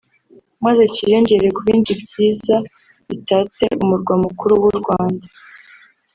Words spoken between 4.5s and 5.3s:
w’u Rwanda